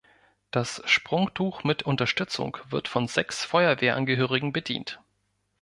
Das 0.49 0.81
Sprungtuch 0.85 1.63
mit 1.63 1.83
Unterstützung 1.83 2.57
wird 2.69 2.87
von 2.87 3.07
sechs 3.07 3.45
Feuerwehrangehörigen 3.45 4.51
bedient. 4.51 4.99